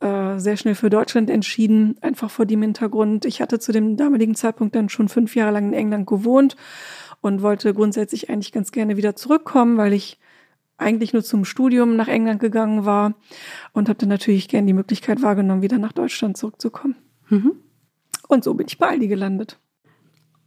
äh, 0.00 0.38
sehr 0.38 0.56
schnell 0.56 0.76
für 0.76 0.88
Deutschland 0.88 1.30
entschieden, 1.30 1.96
einfach 2.00 2.30
vor 2.30 2.46
dem 2.46 2.62
Hintergrund. 2.62 3.24
Ich 3.24 3.40
hatte 3.40 3.58
zu 3.58 3.72
dem 3.72 3.96
damaligen 3.96 4.34
Zeitpunkt 4.36 4.76
dann 4.76 4.88
schon 4.88 5.08
fünf 5.08 5.34
Jahre 5.34 5.52
lang 5.52 5.68
in 5.68 5.74
England 5.74 6.06
gewohnt 6.06 6.56
und 7.20 7.42
wollte 7.42 7.74
grundsätzlich 7.74 8.30
eigentlich 8.30 8.52
ganz 8.52 8.70
gerne 8.70 8.96
wieder 8.96 9.16
zurückkommen, 9.16 9.76
weil 9.76 9.92
ich 9.92 10.18
eigentlich 10.76 11.12
nur 11.12 11.22
zum 11.22 11.44
Studium 11.44 11.96
nach 11.96 12.08
England 12.08 12.40
gegangen 12.40 12.84
war 12.84 13.14
und 13.72 13.88
habe 13.88 13.98
dann 13.98 14.08
natürlich 14.08 14.48
gerne 14.48 14.66
die 14.66 14.72
Möglichkeit 14.72 15.22
wahrgenommen, 15.22 15.62
wieder 15.62 15.78
nach 15.78 15.92
Deutschland 15.92 16.36
zurückzukommen. 16.36 16.96
Mhm. 17.28 17.52
Und 18.28 18.44
so 18.44 18.54
bin 18.54 18.66
ich 18.66 18.78
bei 18.78 18.88
Aldi 18.88 19.08
gelandet. 19.08 19.58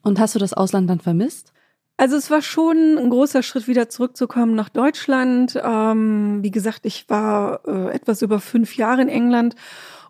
Und 0.08 0.22
hast 0.22 0.36
du 0.36 0.40
das 0.40 0.54
Ausland 0.54 0.90
dann 0.90 1.02
vermisst? 1.02 1.52
Also 1.98 2.16
es 2.16 2.32
war 2.32 2.42
schon 2.42 2.98
ein 2.98 3.10
großer 3.10 3.44
Schritt, 3.44 3.68
wieder 3.68 3.90
zurückzukommen 3.90 4.56
nach 4.56 4.70
Deutschland. 4.70 5.60
Ähm, 5.62 6.40
wie 6.42 6.52
gesagt, 6.52 6.86
ich 6.86 7.10
war 7.10 7.60
äh, 7.68 7.94
etwas 7.94 8.22
über 8.22 8.40
fünf 8.40 8.78
Jahre 8.78 9.02
in 9.02 9.10
England 9.10 9.56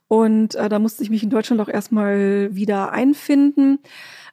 und 0.07 0.53
äh, 0.53 0.69
da 0.69 0.77
musste 0.77 1.01
ich 1.01 1.09
mich 1.09 1.23
in 1.23 1.31
Deutschland 1.31 1.59
auch 1.61 1.67
erstmal 1.67 2.53
wieder 2.53 2.91
einfinden. 2.91 3.79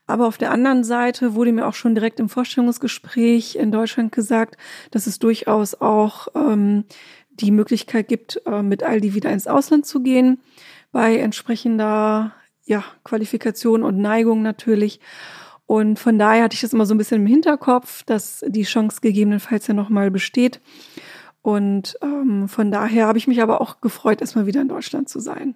Aber 0.06 0.26
auf 0.26 0.36
der 0.36 0.50
anderen 0.50 0.84
Seite 0.84 1.34
wurde 1.34 1.52
mir 1.52 1.66
auch 1.66 1.72
schon 1.72 1.94
direkt 1.94 2.20
im 2.20 2.28
Vorstellungsgespräch 2.28 3.56
in 3.56 3.72
Deutschland 3.72 4.12
gesagt, 4.12 4.58
dass 4.90 5.06
es 5.06 5.18
durchaus 5.18 5.80
auch 5.80 6.28
ähm, 6.34 6.84
die 7.30 7.52
Möglichkeit 7.52 8.08
gibt, 8.08 8.42
äh, 8.44 8.62
mit 8.62 8.82
Aldi 8.82 9.14
wieder 9.14 9.30
ins 9.30 9.46
Ausland 9.46 9.86
zu 9.86 10.02
gehen, 10.02 10.42
bei 10.92 11.16
entsprechender 11.16 12.34
ja, 12.66 12.84
Qualifikation 13.02 13.82
und 13.82 13.98
Neigung 13.98 14.42
natürlich. 14.42 15.00
Und 15.66 15.98
von 15.98 16.18
daher 16.18 16.44
hatte 16.44 16.54
ich 16.54 16.60
das 16.60 16.72
immer 16.72 16.86
so 16.86 16.94
ein 16.94 16.98
bisschen 16.98 17.22
im 17.22 17.26
Hinterkopf, 17.26 18.02
dass 18.04 18.44
die 18.46 18.64
Chance 18.64 19.00
gegebenenfalls 19.00 19.66
ja 19.66 19.74
nochmal 19.74 20.10
besteht. 20.10 20.60
Und 21.42 21.98
ähm, 22.02 22.48
von 22.48 22.70
daher 22.70 23.06
habe 23.06 23.18
ich 23.18 23.26
mich 23.26 23.42
aber 23.42 23.60
auch 23.60 23.80
gefreut, 23.80 24.20
erstmal 24.20 24.46
wieder 24.46 24.60
in 24.60 24.68
Deutschland 24.68 25.08
zu 25.08 25.20
sein. 25.20 25.54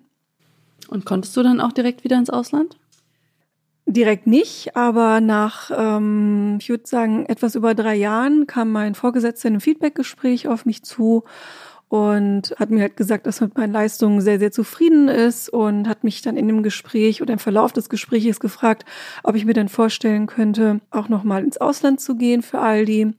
Und 0.88 1.04
konntest 1.04 1.36
du 1.36 1.42
dann 1.42 1.60
auch 1.60 1.72
direkt 1.72 2.04
wieder 2.04 2.18
ins 2.18 2.30
Ausland? 2.30 2.78
Direkt 3.86 4.26
nicht, 4.26 4.76
aber 4.76 5.22
nach, 5.22 5.70
ähm, 5.74 6.58
ich 6.60 6.68
würde 6.68 6.86
sagen, 6.86 7.24
etwas 7.24 7.54
über 7.54 7.74
drei 7.74 7.94
Jahren 7.94 8.46
kam 8.46 8.70
mein 8.70 8.94
Vorgesetzter 8.94 9.48
in 9.48 9.54
einem 9.54 9.60
Feedbackgespräch 9.62 10.46
auf 10.46 10.66
mich 10.66 10.82
zu 10.82 11.24
und 11.88 12.54
hat 12.58 12.70
mir 12.70 12.82
halt 12.82 12.96
gesagt, 12.96 13.26
dass 13.26 13.40
er 13.40 13.46
mit 13.46 13.56
meinen 13.56 13.72
Leistungen 13.72 14.20
sehr, 14.20 14.38
sehr 14.38 14.52
zufrieden 14.52 15.08
ist 15.08 15.48
und 15.48 15.88
hat 15.88 16.04
mich 16.04 16.20
dann 16.20 16.36
in 16.36 16.46
dem 16.46 16.62
Gespräch 16.62 17.22
oder 17.22 17.32
im 17.32 17.38
Verlauf 17.38 17.72
des 17.72 17.88
Gesprächs 17.88 18.40
gefragt, 18.40 18.84
ob 19.22 19.34
ich 19.34 19.46
mir 19.46 19.54
denn 19.54 19.68
vorstellen 19.68 20.26
könnte, 20.26 20.80
auch 20.90 21.08
nochmal 21.08 21.42
ins 21.42 21.56
Ausland 21.58 22.00
zu 22.00 22.16
gehen 22.16 22.42
für 22.42 22.58
Aldi. 22.58 23.14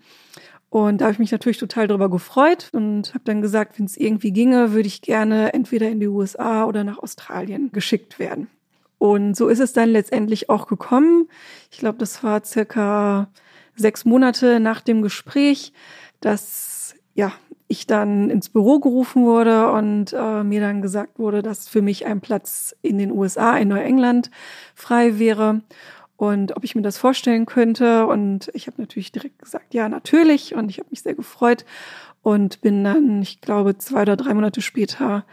Und 0.69 1.01
da 1.01 1.05
habe 1.05 1.13
ich 1.13 1.19
mich 1.19 1.31
natürlich 1.31 1.57
total 1.57 1.88
darüber 1.88 2.11
gefreut 2.11 2.69
und 2.73 3.15
habe 3.15 3.23
dann 3.23 3.41
gesagt, 3.41 3.79
wenn 3.79 3.85
es 3.85 3.97
irgendwie 3.97 4.31
ginge, 4.31 4.71
würde 4.71 4.88
ich 4.88 5.01
gerne 5.01 5.53
entweder 5.53 5.89
in 5.89 5.99
die 5.99 6.07
USA 6.07 6.65
oder 6.65 6.83
nach 6.83 6.99
Australien 6.99 7.71
geschickt 7.71 8.19
werden. 8.19 8.49
Und 8.99 9.35
so 9.35 9.47
ist 9.47 9.59
es 9.59 9.73
dann 9.73 9.89
letztendlich 9.89 10.49
auch 10.49 10.67
gekommen. 10.67 11.27
Ich 11.71 11.79
glaube, 11.79 11.97
das 11.97 12.23
war 12.23 12.43
circa 12.45 13.31
sechs 13.75 14.05
Monate 14.05 14.59
nach 14.59 14.81
dem 14.81 15.01
Gespräch, 15.01 15.73
dass 16.19 16.93
ja 17.15 17.31
ich 17.69 17.88
dann 17.88 18.29
ins 18.29 18.49
Büro 18.49 18.79
gerufen 18.79 19.23
wurde 19.23 19.71
und 19.71 20.11
äh, 20.11 20.43
mir 20.43 20.59
dann 20.59 20.81
gesagt 20.81 21.19
wurde, 21.19 21.41
dass 21.41 21.69
für 21.69 21.81
mich 21.81 22.05
ein 22.05 22.19
Platz 22.19 22.75
in 22.81 22.97
den 22.97 23.11
USA, 23.11 23.55
in 23.57 23.69
Neuengland 23.69 24.31
frei 24.73 25.19
wäre 25.19 25.61
und 26.17 26.57
ob 26.57 26.63
ich 26.63 26.75
mir 26.75 26.81
das 26.81 26.97
vorstellen 26.97 27.45
könnte. 27.45 28.07
Und 28.07 28.49
ich 28.53 28.67
habe 28.67 28.81
natürlich 28.81 29.11
direkt 29.11 29.39
gesagt, 29.39 29.73
ja, 29.73 29.88
natürlich. 29.88 30.55
Und 30.55 30.69
ich 30.69 30.79
habe 30.79 30.89
mich 30.89 31.03
sehr 31.03 31.13
gefreut 31.13 31.63
und 32.23 32.59
bin 32.59 32.83
dann, 32.83 33.21
ich 33.21 33.39
glaube, 33.39 33.77
zwei 33.77 34.01
oder 34.01 34.17
drei 34.17 34.33
Monate 34.33 34.61
später 34.61 35.23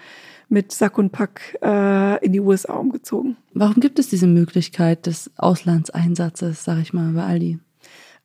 mit 0.49 0.73
Sack 0.73 0.99
und 0.99 1.11
Pack 1.11 1.59
äh, 1.62 2.25
in 2.25 2.33
die 2.33 2.40
USA 2.40 2.75
umgezogen. 2.75 3.37
Warum 3.55 3.81
gibt 3.81 3.99
es 3.99 4.11
diese 4.11 4.26
Möglichkeit 4.26 5.07
des 5.07 5.31
Auslandseinsatzes, 5.38 6.62
sage 6.62 6.83
ich 6.83 6.93
mal, 6.93 7.12
bei 7.12 7.25
Aldi? 7.25 7.59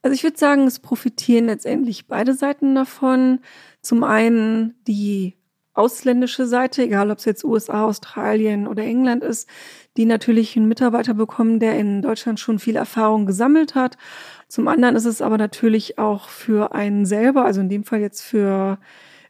Also 0.04 0.16
ich 0.16 0.24
würde 0.24 0.38
sagen, 0.38 0.68
es 0.68 0.80
profitieren 0.80 1.46
letztendlich 1.46 2.08
beide 2.08 2.34
Seiten 2.34 2.74
davon. 2.76 3.40
Zum 3.82 4.04
einen 4.04 4.76
die 4.88 5.36
ausländische 5.74 6.46
Seite, 6.46 6.84
egal 6.84 7.12
ob 7.12 7.20
es 7.20 7.26
jetzt 7.26 7.44
USA, 7.44 7.86
Australien 7.86 8.68
oder 8.68 8.84
England 8.84 9.24
ist, 9.24 9.48
die 9.98 10.06
natürlich 10.06 10.56
einen 10.58 10.68
Mitarbeiter 10.68 11.14
bekommen, 11.14 11.60
der 11.60 11.78
in 11.78 12.02
Deutschland 12.02 12.40
schon 12.40 12.60
viel 12.60 12.76
Erfahrung 12.76 13.26
gesammelt 13.26 13.76
hat. 13.76 13.98
Zum 14.48 14.68
anderen 14.68 14.96
ist 14.96 15.06
es 15.06 15.22
aber 15.22 15.38
natürlich 15.38 15.98
auch 15.98 16.28
für 16.28 16.74
einen 16.74 17.06
selber, 17.06 17.46
also 17.46 17.62
in 17.62 17.70
dem 17.70 17.84
Fall 17.84 18.02
jetzt 18.02 18.22
für 18.22 18.80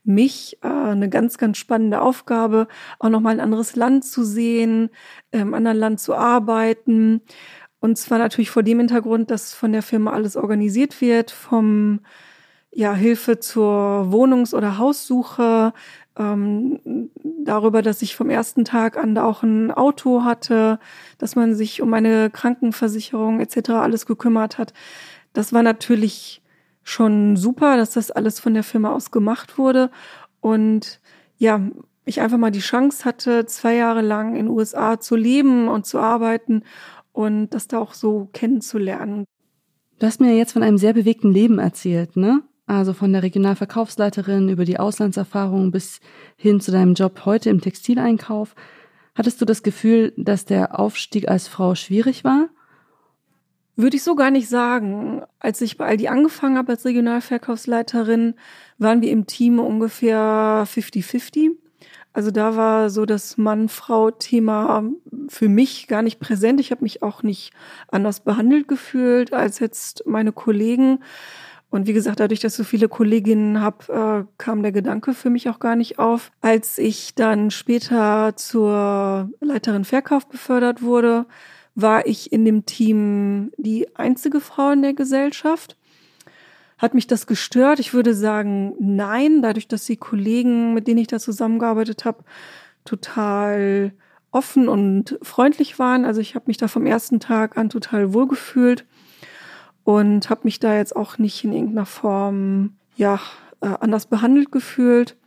mich 0.03 0.57
äh, 0.63 0.67
eine 0.67 1.09
ganz, 1.09 1.37
ganz 1.37 1.57
spannende 1.57 2.01
Aufgabe, 2.01 2.67
auch 2.97 3.09
nochmal 3.09 3.33
ein 3.33 3.39
anderes 3.39 3.75
Land 3.75 4.03
zu 4.03 4.23
sehen, 4.23 4.89
im 5.31 5.53
anderen 5.53 5.77
Land 5.77 5.99
zu 5.99 6.15
arbeiten. 6.15 7.21
Und 7.79 7.97
zwar 7.97 8.17
natürlich 8.17 8.49
vor 8.49 8.63
dem 8.63 8.79
Hintergrund, 8.79 9.29
dass 9.31 9.53
von 9.53 9.71
der 9.71 9.83
Firma 9.83 10.11
alles 10.11 10.35
organisiert 10.35 11.01
wird, 11.01 11.31
vom 11.31 12.01
ja, 12.71 12.93
Hilfe 12.93 13.39
zur 13.39 14.11
Wohnungs- 14.11 14.53
oder 14.53 14.77
Haussuche, 14.77 15.73
ähm, 16.17 17.09
darüber, 17.43 17.81
dass 17.81 18.01
ich 18.01 18.15
vom 18.15 18.29
ersten 18.29 18.65
Tag 18.65 18.97
an 18.97 19.17
auch 19.17 19.43
ein 19.43 19.71
Auto 19.71 20.23
hatte, 20.23 20.79
dass 21.17 21.35
man 21.35 21.55
sich 21.55 21.81
um 21.81 21.89
meine 21.89 22.29
Krankenversicherung 22.29 23.39
etc. 23.39 23.71
alles 23.71 24.05
gekümmert 24.05 24.57
hat. 24.57 24.73
Das 25.33 25.53
war 25.53 25.63
natürlich 25.63 26.41
schon 26.83 27.37
super, 27.37 27.77
dass 27.77 27.91
das 27.91 28.11
alles 28.11 28.39
von 28.39 28.53
der 28.53 28.63
Firma 28.63 28.91
aus 28.91 29.11
gemacht 29.11 29.57
wurde. 29.57 29.91
Und 30.41 30.99
ja, 31.37 31.61
ich 32.05 32.21
einfach 32.21 32.37
mal 32.37 32.51
die 32.51 32.59
Chance 32.59 33.05
hatte, 33.05 33.45
zwei 33.45 33.75
Jahre 33.75 34.01
lang 34.01 34.35
in 34.35 34.45
den 34.45 34.49
USA 34.49 34.99
zu 34.99 35.15
leben 35.15 35.67
und 35.67 35.85
zu 35.85 35.99
arbeiten 35.99 36.63
und 37.13 37.49
das 37.49 37.67
da 37.67 37.79
auch 37.79 37.93
so 37.93 38.29
kennenzulernen. 38.33 39.25
Du 39.99 40.07
hast 40.07 40.19
mir 40.19 40.35
jetzt 40.35 40.53
von 40.53 40.63
einem 40.63 40.77
sehr 40.77 40.93
bewegten 40.93 41.31
Leben 41.31 41.59
erzählt, 41.59 42.17
ne? 42.17 42.41
Also 42.71 42.93
von 42.93 43.11
der 43.11 43.21
Regionalverkaufsleiterin 43.21 44.47
über 44.47 44.63
die 44.63 44.79
Auslandserfahrung 44.79 45.71
bis 45.71 45.99
hin 46.37 46.61
zu 46.61 46.71
deinem 46.71 46.93
Job 46.93 47.25
heute 47.25 47.49
im 47.49 47.59
Textileinkauf. 47.59 48.55
Hattest 49.13 49.41
du 49.41 49.45
das 49.45 49.61
Gefühl, 49.61 50.13
dass 50.15 50.45
der 50.45 50.79
Aufstieg 50.79 51.27
als 51.27 51.49
Frau 51.49 51.75
schwierig 51.75 52.23
war? 52.23 52.47
Würde 53.75 53.97
ich 53.97 54.03
so 54.03 54.15
gar 54.15 54.31
nicht 54.31 54.47
sagen. 54.47 55.21
Als 55.37 55.59
ich 55.59 55.77
bei 55.77 55.85
Aldi 55.85 56.07
angefangen 56.07 56.57
habe 56.57 56.71
als 56.71 56.85
Regionalverkaufsleiterin, 56.85 58.35
waren 58.77 59.01
wir 59.01 59.11
im 59.11 59.27
Team 59.27 59.59
ungefähr 59.59 60.65
50-50. 60.65 61.49
Also 62.13 62.31
da 62.31 62.55
war 62.55 62.89
so 62.89 63.05
das 63.05 63.37
Mann-Frau-Thema 63.37 64.85
für 65.27 65.49
mich 65.49 65.89
gar 65.89 66.03
nicht 66.03 66.21
präsent. 66.21 66.61
Ich 66.61 66.71
habe 66.71 66.83
mich 66.83 67.03
auch 67.03 67.21
nicht 67.21 67.51
anders 67.89 68.21
behandelt 68.21 68.69
gefühlt 68.69 69.33
als 69.33 69.59
jetzt 69.59 70.03
meine 70.05 70.31
Kollegen. 70.31 70.99
Und 71.71 71.87
wie 71.87 71.93
gesagt, 71.93 72.19
dadurch, 72.19 72.41
dass 72.41 72.57
so 72.57 72.65
viele 72.65 72.89
Kolleginnen 72.89 73.61
habe, 73.61 74.25
äh, 74.27 74.33
kam 74.37 74.61
der 74.61 74.73
Gedanke 74.73 75.13
für 75.13 75.29
mich 75.29 75.49
auch 75.49 75.59
gar 75.59 75.77
nicht 75.77 75.99
auf. 75.99 76.33
Als 76.41 76.77
ich 76.77 77.15
dann 77.15 77.49
später 77.49 78.33
zur 78.35 79.29
Leiterin 79.39 79.85
Verkauf 79.85 80.27
befördert 80.27 80.81
wurde, 80.81 81.25
war 81.73 82.05
ich 82.05 82.33
in 82.33 82.43
dem 82.43 82.65
Team 82.65 83.53
die 83.55 83.87
einzige 83.95 84.41
Frau 84.41 84.71
in 84.71 84.81
der 84.81 84.93
Gesellschaft. 84.93 85.77
Hat 86.77 86.93
mich 86.93 87.07
das 87.07 87.25
gestört? 87.25 87.79
Ich 87.79 87.93
würde 87.93 88.13
sagen, 88.13 88.73
nein, 88.77 89.41
dadurch, 89.41 89.69
dass 89.69 89.85
die 89.85 89.95
Kollegen, 89.95 90.73
mit 90.73 90.87
denen 90.87 90.99
ich 90.99 91.07
da 91.07 91.19
zusammengearbeitet 91.19 92.03
habe, 92.03 92.25
total 92.83 93.93
offen 94.31 94.67
und 94.67 95.17
freundlich 95.21 95.79
waren. 95.79 96.03
Also 96.03 96.19
ich 96.19 96.35
habe 96.35 96.45
mich 96.47 96.57
da 96.57 96.67
vom 96.67 96.85
ersten 96.85 97.21
Tag 97.21 97.57
an 97.57 97.69
total 97.69 98.13
wohlgefühlt 98.13 98.85
und 99.83 100.29
habe 100.29 100.41
mich 100.43 100.59
da 100.59 100.75
jetzt 100.75 100.95
auch 100.95 101.17
nicht 101.17 101.43
in 101.43 101.53
irgendeiner 101.53 101.85
Form 101.85 102.75
ja 102.95 103.19
äh, 103.61 103.73
anders 103.79 104.05
behandelt 104.05 104.51
gefühlt. 104.51 105.17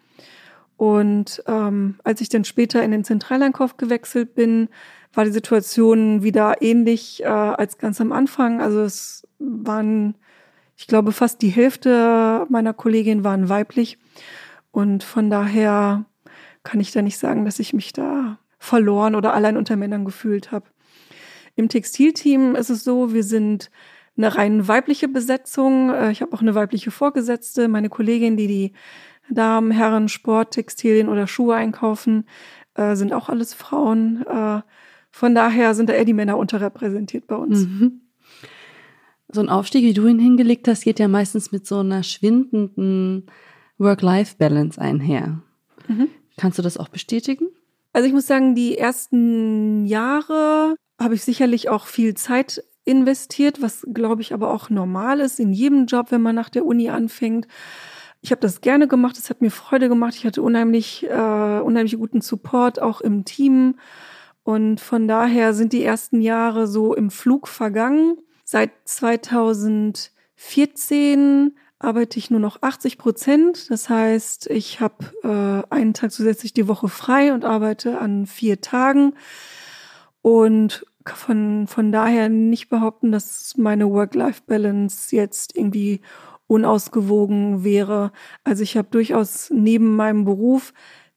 Und 0.76 1.42
ähm, 1.46 1.96
als 2.04 2.20
ich 2.20 2.28
dann 2.28 2.44
später 2.44 2.82
in 2.82 2.90
den 2.90 3.04
Zentraleinkauf 3.04 3.76
gewechselt 3.76 4.34
bin, 4.34 4.68
war 5.12 5.24
die 5.24 5.32
Situation 5.32 6.22
wieder 6.22 6.60
ähnlich 6.60 7.22
äh, 7.22 7.26
als 7.26 7.78
ganz 7.78 8.00
am 8.00 8.12
Anfang. 8.12 8.60
Also 8.60 8.82
es 8.82 9.26
waren, 9.38 10.16
ich 10.76 10.86
glaube, 10.86 11.12
fast 11.12 11.42
die 11.42 11.48
Hälfte 11.48 12.46
meiner 12.48 12.74
Kolleginnen 12.74 13.24
waren 13.24 13.48
weiblich. 13.48 13.98
Und 14.72 15.04
von 15.04 15.30
daher 15.30 16.04
kann 16.64 16.80
ich 16.80 16.90
da 16.90 17.02
nicht 17.02 17.18
sagen, 17.18 17.44
dass 17.44 17.60
ich 17.60 17.72
mich 17.72 17.92
da 17.92 18.38
verloren 18.58 19.14
oder 19.14 19.34
allein 19.34 19.56
unter 19.56 19.76
Männern 19.76 20.04
gefühlt 20.04 20.50
habe. 20.50 20.66
Im 21.54 21.68
Textilteam 21.68 22.56
ist 22.56 22.70
es 22.70 22.82
so, 22.82 23.12
wir 23.12 23.22
sind 23.22 23.70
eine 24.16 24.34
rein 24.36 24.68
weibliche 24.68 25.08
Besetzung. 25.08 25.90
Äh, 25.90 26.10
ich 26.12 26.22
habe 26.22 26.32
auch 26.32 26.40
eine 26.40 26.54
weibliche 26.54 26.90
Vorgesetzte, 26.90 27.68
meine 27.68 27.88
Kollegin, 27.88 28.36
die 28.36 28.46
die 28.46 28.72
Damen, 29.30 29.70
Herren, 29.70 30.08
Sport, 30.08 30.52
Textilien 30.52 31.08
oder 31.08 31.26
Schuhe 31.26 31.54
einkaufen, 31.54 32.26
äh, 32.74 32.94
sind 32.94 33.12
auch 33.12 33.28
alles 33.28 33.54
Frauen. 33.54 34.24
Äh, 34.26 34.60
von 35.10 35.34
daher 35.34 35.74
sind 35.74 35.88
da 35.88 35.94
eher 35.94 36.04
die 36.04 36.12
Männer 36.12 36.36
unterrepräsentiert 36.36 37.26
bei 37.26 37.36
uns. 37.36 37.66
Mhm. 37.66 38.00
So 39.28 39.40
ein 39.40 39.48
Aufstieg, 39.48 39.82
wie 39.84 39.94
du 39.94 40.06
ihn 40.06 40.18
hingelegt 40.18 40.68
hast, 40.68 40.84
geht 40.84 40.98
ja 40.98 41.08
meistens 41.08 41.50
mit 41.50 41.66
so 41.66 41.78
einer 41.78 42.02
schwindenden 42.02 43.26
Work-Life-Balance 43.78 44.80
einher. 44.80 45.40
Mhm. 45.88 46.08
Kannst 46.36 46.58
du 46.58 46.62
das 46.62 46.78
auch 46.78 46.88
bestätigen? 46.88 47.46
Also 47.92 48.08
ich 48.08 48.12
muss 48.12 48.26
sagen, 48.26 48.54
die 48.54 48.76
ersten 48.76 49.86
Jahre 49.86 50.74
habe 51.00 51.14
ich 51.14 51.24
sicherlich 51.24 51.68
auch 51.68 51.86
viel 51.86 52.14
Zeit 52.14 52.62
investiert, 52.84 53.62
was 53.62 53.86
glaube 53.92 54.22
ich 54.22 54.34
aber 54.34 54.52
auch 54.52 54.70
normal 54.70 55.20
ist 55.20 55.40
in 55.40 55.52
jedem 55.52 55.86
Job, 55.86 56.10
wenn 56.10 56.22
man 56.22 56.34
nach 56.34 56.50
der 56.50 56.66
Uni 56.66 56.90
anfängt. 56.90 57.46
Ich 58.20 58.30
habe 58.30 58.40
das 58.40 58.60
gerne 58.60 58.88
gemacht, 58.88 59.18
es 59.18 59.28
hat 59.30 59.42
mir 59.42 59.50
Freude 59.50 59.88
gemacht. 59.88 60.14
Ich 60.16 60.24
hatte 60.24 60.42
unheimlich, 60.42 61.04
äh, 61.04 61.60
unheimlich 61.60 61.96
guten 61.96 62.20
Support 62.20 62.80
auch 62.80 63.00
im 63.00 63.24
Team. 63.24 63.78
Und 64.42 64.80
von 64.80 65.08
daher 65.08 65.54
sind 65.54 65.72
die 65.72 65.84
ersten 65.84 66.20
Jahre 66.20 66.66
so 66.66 66.94
im 66.94 67.10
Flug 67.10 67.48
vergangen. 67.48 68.16
Seit 68.44 68.70
2014 68.84 70.14
2014 70.36 71.56
arbeite 71.78 72.18
ich 72.18 72.30
nur 72.30 72.40
noch 72.40 72.62
80 72.62 72.98
Prozent. 72.98 73.70
Das 73.70 73.88
heißt, 73.88 74.48
ich 74.50 74.80
habe 74.80 75.04
äh, 75.22 75.74
einen 75.74 75.94
Tag 75.94 76.12
zusätzlich 76.12 76.52
die 76.52 76.68
Woche 76.68 76.88
frei 76.88 77.32
und 77.32 77.44
arbeite 77.44 77.98
an 77.98 78.26
vier 78.26 78.60
Tagen. 78.60 79.14
Und 80.22 80.86
von, 81.06 81.66
von 81.66 81.92
daher 81.92 82.28
nicht 82.28 82.68
behaupten, 82.68 83.12
dass 83.12 83.56
meine 83.56 83.90
Work-Life-Balance 83.90 85.14
jetzt 85.14 85.56
irgendwie 85.56 86.00
unausgewogen 86.46 87.64
wäre. 87.64 88.12
Also 88.42 88.62
ich 88.62 88.76
habe 88.76 88.88
durchaus 88.90 89.50
neben 89.50 89.96
meinem 89.96 90.24
Beruf, 90.24 90.72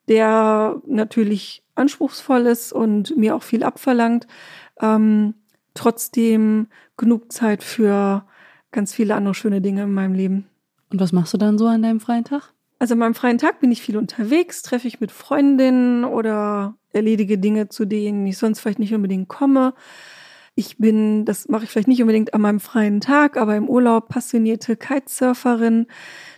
der 0.07 0.81
natürlich 0.85 1.63
anspruchsvoll 1.75 2.45
ist 2.47 2.73
und 2.73 3.15
mir 3.17 3.35
auch 3.35 3.43
viel 3.43 3.63
abverlangt, 3.63 4.27
ähm, 4.79 5.35
trotzdem 5.73 6.67
genug 6.95 7.31
Zeit 7.31 7.63
für 7.63 8.25
ganz 8.71 8.93
viele 8.93 9.15
andere 9.15 9.35
schöne 9.35 9.61
Dinge 9.61 9.83
in 9.83 9.93
meinem 9.93 10.13
Leben. 10.13 10.47
Und 10.91 10.99
was 10.99 11.11
machst 11.11 11.33
du 11.33 11.37
dann 11.37 11.57
so 11.57 11.67
an 11.67 11.81
deinem 11.81 11.99
freien 11.99 12.23
Tag? 12.23 12.53
Also 12.79 12.93
an 12.93 12.99
meinem 12.99 13.15
freien 13.15 13.39
Tag 13.39 13.59
bin 13.59 13.71
ich 13.71 13.81
viel 13.81 13.97
unterwegs, 13.97 14.61
treffe 14.61 14.87
ich 14.87 14.99
mit 14.99 15.11
Freundinnen 15.11 16.03
oder 16.03 16.75
erledige 16.93 17.37
Dinge, 17.37 17.69
zu 17.69 17.85
denen 17.85 18.25
ich 18.27 18.37
sonst 18.37 18.59
vielleicht 18.59 18.79
nicht 18.79 18.93
unbedingt 18.93 19.27
komme. 19.27 19.73
Ich 20.53 20.77
bin, 20.77 21.25
das 21.25 21.47
mache 21.49 21.63
ich 21.63 21.69
vielleicht 21.69 21.87
nicht 21.87 22.01
unbedingt 22.01 22.33
an 22.33 22.41
meinem 22.41 22.59
freien 22.59 22.99
Tag, 22.99 23.37
aber 23.37 23.55
im 23.55 23.69
Urlaub 23.69 24.09
passionierte 24.09 24.75
Kitesurferin. 24.75 25.87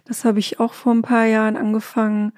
Das 0.06 0.26
habe 0.26 0.40
ich 0.40 0.60
auch 0.60 0.74
vor 0.74 0.94
ein 0.94 1.02
paar 1.02 1.26
Jahren 1.26 1.58
angefangen. 1.58 2.34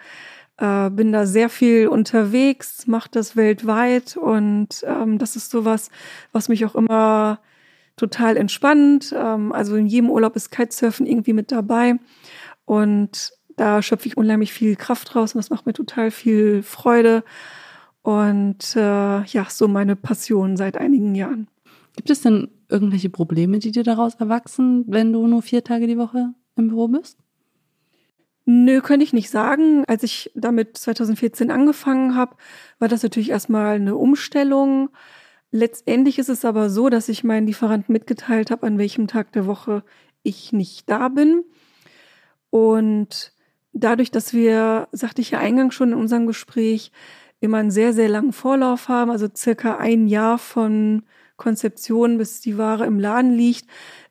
Äh, 0.58 0.89
bin 0.91 1.12
da 1.12 1.25
sehr 1.25 1.50
viel 1.50 1.88
unterwegs, 1.88 2.86
mache 2.86 3.10
das 3.12 3.36
weltweit 3.36 4.15
und 4.15 4.84
ähm, 4.84 5.17
das 5.17 5.36
ist 5.36 5.50
sowas, 5.50 5.89
was 6.31 6.50
mich 6.50 6.65
auch 6.65 6.75
immer 6.75 7.39
total 7.98 8.38
entspannt. 8.38 9.13
Ähm, 9.15 9.51
also 9.51 9.75
in 9.75 9.88
jedem 9.88 10.12
Urlaub 10.12 10.36
ist 10.36 10.51
Kitesurfen 10.51 11.08
irgendwie 11.08 11.34
mit 11.34 11.51
dabei 11.51 11.96
und 12.65 13.31
da 13.62 13.84
schöpfe 13.84 14.08
ich 14.08 14.18
unheimlich 14.18 14.51
viel 14.51 14.75
Kraft 14.75 15.15
raus 15.15 15.36
und 15.36 15.38
das 15.38 15.51
macht 15.51 15.68
mir 15.68 15.74
total 15.74 16.10
viel 16.10 16.63
Freude 16.63 17.24
und 18.01 18.75
äh, 18.75 19.24
ja, 19.24 19.46
so 19.48 19.68
meine 19.68 19.96
Passion 19.96 20.58
seit 20.58 20.77
einigen 20.77 21.13
Jahren. 21.13 21.48
Gibt 21.96 22.10
es 22.10 22.22
denn 22.22 22.50
irgendwelche 22.70 23.12
Probleme, 23.12 23.60
die 23.60 23.72
dir 23.72 23.84
daraus 23.84 24.15
erwachsen, 24.15 24.86
wenn 24.88 25.13
du 25.13 25.27
nur 25.27 25.44
vier 25.44 25.63
Tage 25.63 25.86
die 25.86 26.00
Woche 26.00 26.34
im 26.56 26.70
Büro 26.70 26.88
bist? 26.88 27.20
Nö, 28.46 28.82
könnte 28.82 29.03
ich 29.03 29.13
nicht 29.13 29.30
sagen. 29.30 29.86
Als 29.86 30.01
ich 30.01 30.32
damit 30.34 30.75
2014 30.75 31.51
angefangen 31.51 32.15
habe, 32.15 32.38
war 32.80 32.88
das 32.88 33.03
natürlich 33.03 33.30
erstmal 33.30 33.75
eine 33.75 33.96
Umstellung. 33.96 34.89
Letztendlich 35.51 36.18
ist 36.18 36.30
es 36.30 36.46
aber 36.46 36.72
so, 36.72 36.89
dass 36.89 37.10
ich 37.10 37.24
meinen 37.24 37.46
Lieferanten 37.46 37.94
mitgeteilt 37.94 38.50
habe, 38.50 38.65
an 38.65 38.80
welchem 38.80 39.06
Tag 39.06 39.32
der 39.34 39.46
Woche 39.46 39.84
ich 40.24 40.51
nicht 40.51 40.89
da 40.89 41.10
bin. 41.10 41.44
Und 42.50 43.34
dadurch, 43.74 44.12
dass 44.12 44.34
wir, 44.34 44.88
sagte 44.92 45.22
ich 45.22 45.32
ja 45.32 45.40
eingangs 45.40 45.75
schon 45.75 45.92
in 45.92 45.98
unserem 45.98 46.28
Gespräch, 46.28 46.92
immer 47.40 47.58
einen 47.58 47.72
sehr, 47.72 47.94
sehr 47.94 48.10
langen 48.10 48.34
Vorlauf 48.34 48.88
haben, 48.88 49.12
also 49.12 49.28
circa 49.36 49.78
ein 49.78 50.08
Jahr 50.08 50.38
von 50.38 51.04
Konzeption, 51.38 52.18
bis 52.18 52.40
die 52.40 52.58
Ware 52.58 52.86
im 52.86 53.00
Laden 53.00 53.34
liegt, 53.34 53.66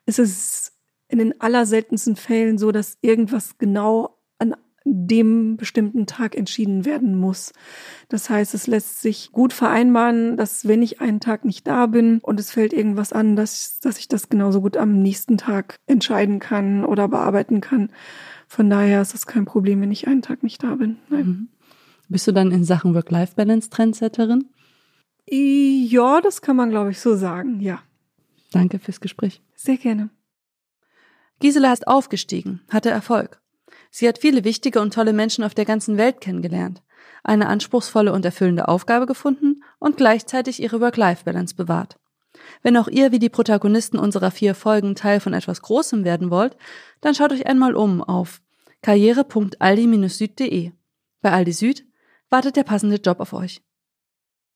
ist 0.05 0.19
es 0.19 0.73
in 1.07 1.19
den 1.19 1.39
allerseltensten 1.39 2.15
Fällen 2.15 2.57
so, 2.57 2.71
dass 2.71 2.97
irgendwas 3.01 3.57
genau 3.57 4.17
an 4.37 4.55
dem 4.83 5.57
bestimmten 5.57 6.07
Tag 6.07 6.35
entschieden 6.35 6.85
werden 6.85 7.15
muss. 7.15 7.53
Das 8.09 8.29
heißt, 8.29 8.53
es 8.53 8.67
lässt 8.67 9.01
sich 9.01 9.31
gut 9.31 9.53
vereinbaren, 9.53 10.37
dass 10.37 10.67
wenn 10.67 10.81
ich 10.81 10.99
einen 11.01 11.19
Tag 11.19 11.45
nicht 11.45 11.67
da 11.67 11.85
bin 11.85 12.19
und 12.19 12.39
es 12.39 12.51
fällt 12.51 12.73
irgendwas 12.73 13.13
an, 13.13 13.35
dass, 13.35 13.79
dass 13.79 13.97
ich 13.97 14.07
das 14.07 14.29
genauso 14.29 14.61
gut 14.61 14.77
am 14.77 15.01
nächsten 15.01 15.37
Tag 15.37 15.75
entscheiden 15.85 16.39
kann 16.39 16.83
oder 16.83 17.07
bearbeiten 17.07 17.61
kann. 17.61 17.91
Von 18.51 18.69
daher 18.69 19.01
ist 19.01 19.13
das 19.13 19.27
kein 19.27 19.45
Problem, 19.45 19.79
wenn 19.79 19.93
ich 19.93 20.07
einen 20.07 20.21
Tag 20.21 20.43
nicht 20.43 20.61
da 20.61 20.75
bin. 20.75 20.97
Nein. 21.07 21.25
Mhm. 21.25 21.47
Bist 22.09 22.27
du 22.27 22.33
dann 22.33 22.51
in 22.51 22.65
Sachen 22.65 22.93
Work-Life-Balance 22.93 23.69
Trendsetterin? 23.69 24.49
Ja, 25.25 26.19
das 26.19 26.41
kann 26.41 26.57
man, 26.57 26.69
glaube 26.69 26.91
ich, 26.91 26.99
so 26.99 27.15
sagen, 27.15 27.61
ja. 27.61 27.81
Danke 28.51 28.79
fürs 28.79 28.99
Gespräch. 28.99 29.41
Sehr 29.55 29.77
gerne. 29.77 30.09
Gisela 31.39 31.71
ist 31.71 31.87
aufgestiegen, 31.87 32.59
hatte 32.69 32.89
Erfolg. 32.89 33.41
Sie 33.89 34.05
hat 34.05 34.17
viele 34.17 34.43
wichtige 34.43 34.81
und 34.81 34.93
tolle 34.93 35.13
Menschen 35.13 35.45
auf 35.45 35.53
der 35.53 35.63
ganzen 35.63 35.95
Welt 35.95 36.19
kennengelernt, 36.19 36.83
eine 37.23 37.47
anspruchsvolle 37.47 38.11
und 38.11 38.25
erfüllende 38.25 38.67
Aufgabe 38.67 39.05
gefunden 39.05 39.63
und 39.79 39.95
gleichzeitig 39.95 40.61
ihre 40.61 40.81
Work-Life-Balance 40.81 41.55
bewahrt. 41.55 42.00
Wenn 42.61 42.77
auch 42.77 42.87
ihr 42.87 43.11
wie 43.11 43.19
die 43.19 43.29
Protagonisten 43.29 43.97
unserer 43.97 44.31
vier 44.31 44.55
Folgen 44.55 44.95
Teil 44.95 45.19
von 45.19 45.33
etwas 45.33 45.61
Großem 45.61 46.03
werden 46.03 46.29
wollt, 46.31 46.57
dann 47.01 47.15
schaut 47.15 47.31
euch 47.31 47.47
einmal 47.47 47.75
um 47.75 48.03
auf 48.03 48.41
karriere.aldi-süd.de. 48.81 50.71
Bei 51.21 51.31
Aldi 51.31 51.51
Süd 51.51 51.85
wartet 52.29 52.55
der 52.55 52.63
passende 52.63 52.95
Job 52.97 53.19
auf 53.19 53.33
euch. 53.33 53.61